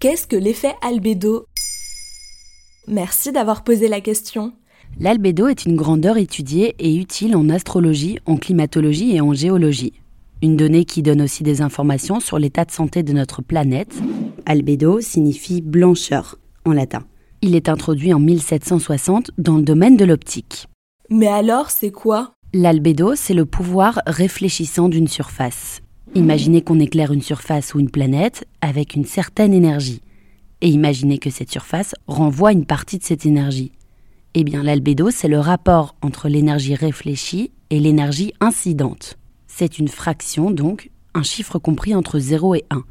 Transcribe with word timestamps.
Qu'est-ce 0.00 0.28
que 0.28 0.36
l'effet 0.36 0.76
albédo 0.80 1.46
Merci 2.86 3.32
d'avoir 3.32 3.64
posé 3.64 3.88
la 3.88 4.00
question. 4.00 4.52
L'albédo 5.00 5.48
est 5.48 5.64
une 5.64 5.74
grandeur 5.74 6.18
étudiée 6.18 6.76
et 6.78 6.94
utile 6.94 7.34
en 7.34 7.48
astrologie, 7.48 8.20
en 8.24 8.36
climatologie 8.36 9.16
et 9.16 9.20
en 9.20 9.32
géologie. 9.32 9.94
Une 10.40 10.56
donnée 10.56 10.84
qui 10.84 11.02
donne 11.02 11.20
aussi 11.20 11.42
des 11.42 11.62
informations 11.62 12.20
sur 12.20 12.38
l'état 12.38 12.64
de 12.64 12.70
santé 12.70 13.02
de 13.02 13.12
notre 13.12 13.42
planète. 13.42 13.92
Albédo 14.46 15.00
signifie 15.00 15.62
blancheur 15.62 16.38
en 16.64 16.70
latin. 16.70 17.02
Il 17.42 17.56
est 17.56 17.68
introduit 17.68 18.14
en 18.14 18.20
1760 18.20 19.32
dans 19.36 19.56
le 19.56 19.64
domaine 19.64 19.96
de 19.96 20.04
l'optique. 20.04 20.68
Mais 21.10 21.26
alors, 21.26 21.70
c'est 21.70 21.90
quoi? 21.90 22.34
L'albédo, 22.54 23.16
c'est 23.16 23.34
le 23.34 23.46
pouvoir 23.46 24.00
réfléchissant 24.06 24.88
d'une 24.88 25.08
surface. 25.08 25.82
Imaginez 26.14 26.62
qu'on 26.62 26.80
éclaire 26.80 27.12
une 27.12 27.22
surface 27.22 27.74
ou 27.74 27.80
une 27.80 27.90
planète 27.90 28.46
avec 28.60 28.94
une 28.94 29.04
certaine 29.04 29.52
énergie. 29.52 30.00
Et 30.60 30.68
imaginez 30.68 31.18
que 31.18 31.30
cette 31.30 31.50
surface 31.50 31.94
renvoie 32.06 32.52
une 32.52 32.64
partie 32.64 32.98
de 32.98 33.04
cette 33.04 33.26
énergie. 33.26 33.72
Eh 34.34 34.42
bien, 34.42 34.62
l'albédo, 34.62 35.10
c'est 35.10 35.28
le 35.28 35.38
rapport 35.38 35.94
entre 36.02 36.28
l'énergie 36.28 36.74
réfléchie 36.74 37.50
et 37.70 37.78
l'énergie 37.78 38.32
incidente. 38.40 39.18
C'est 39.46 39.78
une 39.78 39.88
fraction, 39.88 40.50
donc, 40.50 40.90
un 41.14 41.22
chiffre 41.22 41.58
compris 41.58 41.94
entre 41.94 42.18
0 42.18 42.54
et 42.56 42.64
1. 42.70 42.82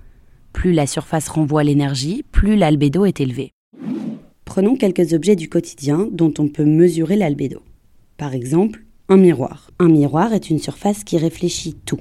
Plus 0.53 0.73
la 0.73 0.87
surface 0.87 1.27
renvoie 1.27 1.63
l'énergie, 1.63 2.23
plus 2.31 2.55
l'albédo 2.55 3.05
est 3.05 3.19
élevé. 3.19 3.51
Prenons 4.45 4.75
quelques 4.75 5.13
objets 5.13 5.35
du 5.35 5.49
quotidien 5.49 6.07
dont 6.11 6.33
on 6.39 6.47
peut 6.47 6.65
mesurer 6.65 7.15
l'albédo. 7.15 7.61
Par 8.17 8.33
exemple, 8.33 8.83
un 9.09 9.17
miroir. 9.17 9.71
Un 9.79 9.89
miroir 9.89 10.33
est 10.33 10.49
une 10.49 10.59
surface 10.59 11.03
qui 11.03 11.17
réfléchit 11.17 11.75
tout. 11.85 11.99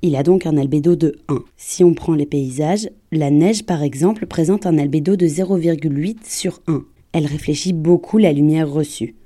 Il 0.00 0.14
a 0.14 0.22
donc 0.22 0.46
un 0.46 0.56
albédo 0.56 0.94
de 0.94 1.16
1. 1.28 1.42
Si 1.56 1.82
on 1.82 1.92
prend 1.92 2.14
les 2.14 2.26
paysages, 2.26 2.88
la 3.10 3.30
neige 3.30 3.64
par 3.64 3.82
exemple 3.82 4.26
présente 4.26 4.64
un 4.64 4.78
albédo 4.78 5.16
de 5.16 5.26
0,8 5.26 6.18
sur 6.22 6.60
1. 6.68 6.84
Elle 7.12 7.26
réfléchit 7.26 7.72
beaucoup 7.72 8.18
la 8.18 8.32
lumière 8.32 8.70
reçue. 8.70 9.16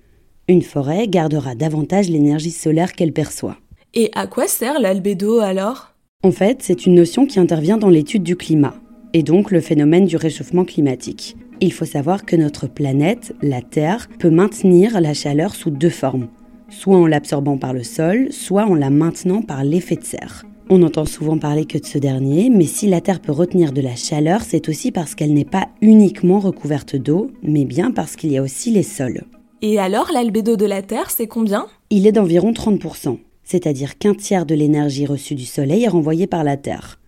Une 0.48 0.62
forêt 0.62 1.08
gardera 1.08 1.54
davantage 1.54 2.08
l'énergie 2.08 2.50
solaire 2.50 2.94
qu'elle 2.94 3.12
perçoit. 3.12 3.58
Et 3.92 4.10
à 4.14 4.26
quoi 4.26 4.48
sert 4.48 4.80
l'albédo 4.80 5.40
alors? 5.40 5.94
En 6.22 6.30
fait, 6.30 6.62
c'est 6.62 6.86
une 6.86 6.94
notion 6.94 7.26
qui 7.26 7.38
intervient 7.38 7.76
dans 7.76 7.90
l'étude 7.90 8.22
du 8.22 8.36
climat, 8.36 8.74
et 9.12 9.22
donc 9.22 9.50
le 9.50 9.60
phénomène 9.60 10.06
du 10.06 10.16
réchauffement 10.16 10.64
climatique. 10.64 11.36
Il 11.60 11.72
faut 11.72 11.84
savoir 11.84 12.24
que 12.24 12.36
notre 12.36 12.66
planète, 12.66 13.34
la 13.42 13.60
Terre, 13.60 14.08
peut 14.18 14.30
maintenir 14.30 15.00
la 15.00 15.12
chaleur 15.12 15.54
sous 15.54 15.70
deux 15.70 15.90
formes, 15.90 16.28
soit 16.70 16.96
en 16.96 17.06
l'absorbant 17.06 17.58
par 17.58 17.74
le 17.74 17.82
sol, 17.82 18.28
soit 18.32 18.64
en 18.64 18.74
la 18.74 18.88
maintenant 18.88 19.42
par 19.42 19.64
l'effet 19.64 19.96
de 19.96 20.04
serre. 20.04 20.44
On 20.70 20.82
entend 20.82 21.04
souvent 21.04 21.38
parler 21.38 21.64
que 21.64 21.76
de 21.76 21.84
ce 21.84 21.98
dernier, 21.98 22.48
mais 22.48 22.64
si 22.64 22.86
la 22.88 23.00
Terre 23.00 23.20
peut 23.20 23.32
retenir 23.32 23.72
de 23.72 23.80
la 23.80 23.96
chaleur, 23.96 24.42
c'est 24.42 24.68
aussi 24.68 24.92
parce 24.92 25.14
qu'elle 25.14 25.34
n'est 25.34 25.44
pas 25.44 25.68
uniquement 25.80 26.40
recouverte 26.40 26.96
d'eau, 26.96 27.30
mais 27.42 27.64
bien 27.64 27.90
parce 27.90 28.16
qu'il 28.16 28.32
y 28.32 28.38
a 28.38 28.42
aussi 28.42 28.70
les 28.70 28.82
sols. 28.82 29.24
Et 29.60 29.78
alors 29.78 30.10
l'albédo 30.12 30.56
de 30.56 30.64
la 30.64 30.82
Terre, 30.82 31.10
c'est 31.10 31.26
combien? 31.26 31.66
Il 31.90 32.06
est 32.06 32.12
d'environ 32.12 32.52
30%, 32.52 33.18
c'est-à-dire 33.44 33.98
qu'un 33.98 34.14
tiers 34.14 34.46
de 34.46 34.54
l'énergie 34.54 35.04
reçue 35.04 35.34
du 35.34 35.44
Soleil 35.44 35.84
est 35.84 35.88
renvoyée 35.88 36.26
par 36.26 36.44
la 36.44 36.56
Terre. 36.56 36.98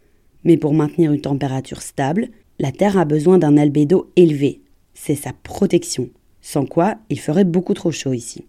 Mais 0.45 0.57
pour 0.57 0.75
maintenir 0.75 1.13
une 1.13 1.21
température 1.21 1.81
stable, 1.81 2.29
la 2.59 2.71
Terre 2.71 2.99
a 2.99 3.05
besoin 3.05 3.39
d'un 3.39 3.57
albédo 3.57 4.11
élevé. 4.17 4.61
C'est 4.93 5.15
sa 5.15 5.33
protection, 5.33 6.11
sans 6.41 6.67
quoi 6.67 6.97
il 7.09 7.19
ferait 7.19 7.45
beaucoup 7.45 7.75
trop 7.75 7.91
chaud 7.91 8.13
ici. 8.13 8.45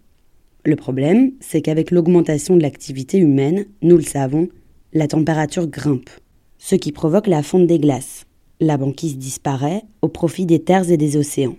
Le 0.64 0.76
problème, 0.76 1.32
c'est 1.40 1.62
qu'avec 1.62 1.90
l'augmentation 1.90 2.56
de 2.56 2.62
l'activité 2.62 3.18
humaine, 3.18 3.66
nous 3.82 3.96
le 3.96 4.02
savons, 4.02 4.48
la 4.96 5.08
température 5.08 5.66
grimpe, 5.66 6.08
ce 6.56 6.74
qui 6.74 6.90
provoque 6.90 7.26
la 7.26 7.42
fonte 7.42 7.66
des 7.66 7.78
glaces. 7.78 8.24
La 8.60 8.78
banquise 8.78 9.18
disparaît 9.18 9.82
au 10.00 10.08
profit 10.08 10.46
des 10.46 10.60
terres 10.60 10.90
et 10.90 10.96
des 10.96 11.18
océans. 11.18 11.56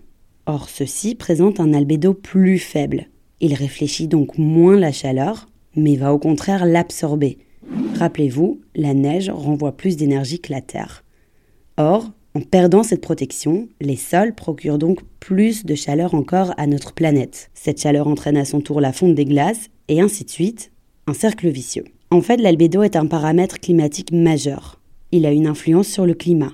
Or, 0.47 0.69
ceux-ci 0.69 1.13
présentent 1.13 1.59
un 1.59 1.73
albédo 1.73 2.15
plus 2.15 2.58
faible. 2.58 3.09
Il 3.39 3.53
réfléchit 3.53 4.08
donc 4.08 4.39
moins 4.39 4.76
la 4.76 4.92
chaleur, 4.92 5.49
mais 5.76 5.97
va 5.97 6.15
au 6.15 6.17
contraire 6.17 6.65
l'absorber. 6.65 7.37
Rappelez-vous, 7.99 8.59
la 8.73 8.95
neige 8.95 9.30
renvoie 9.30 9.77
plus 9.77 9.97
d'énergie 9.97 10.39
que 10.39 10.52
la 10.52 10.61
Terre. 10.61 11.03
Or, 11.77 12.09
en 12.33 12.42
perdant 12.42 12.81
cette 12.81 13.02
protection, 13.02 13.70
les 13.80 13.97
sols 13.97 14.33
procurent 14.33 14.80
donc 14.80 15.02
plus 15.20 15.64
de 15.64 15.76
chaleur 15.76 16.15
encore 16.15 16.55
à 16.58 16.65
notre 16.65 16.93
planète. 16.93 17.52
Cette 17.53 17.80
chaleur 17.80 18.08
entraîne 18.08 18.37
à 18.37 18.45
son 18.45 18.61
tour 18.61 18.81
la 18.81 18.93
fonte 18.93 19.14
des 19.14 19.26
glaces, 19.26 19.67
et 19.89 20.02
ainsi 20.02 20.23
de 20.23 20.31
suite, 20.31 20.71
un 21.05 21.14
cercle 21.14 21.49
vicieux. 21.49 21.86
En 22.10 22.22
fait, 22.22 22.38
l'albédo 22.38 22.84
est 22.84 22.95
un 22.95 23.06
paramètre 23.06 23.60
climatique 23.60 24.14
majeur. 24.14 24.80
Il 25.12 25.26
a 25.26 25.32
une 25.32 25.45
influence 25.45 25.88
sur 25.88 26.06
le 26.06 26.14
climat. 26.14 26.54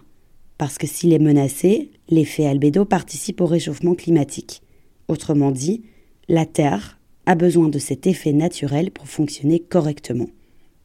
Parce 0.57 0.79
que 0.79 0.87
s'il 0.87 1.13
est 1.13 1.19
menacé, 1.19 1.91
l'effet 2.09 2.45
albédo 2.45 2.85
participe 2.85 3.39
au 3.39 3.45
réchauffement 3.45 3.93
climatique. 3.93 4.61
Autrement 5.07 5.51
dit, 5.51 5.83
la 6.27 6.45
Terre 6.45 6.99
a 7.25 7.35
besoin 7.35 7.69
de 7.69 7.77
cet 7.77 8.07
effet 8.07 8.33
naturel 8.33 8.89
pour 8.89 9.07
fonctionner 9.07 9.59
correctement. 9.59 10.29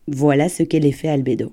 Voilà 0.06 0.48
ce 0.48 0.62
qu'est 0.62 0.80
l'effet 0.80 1.08
albédo. 1.08 1.52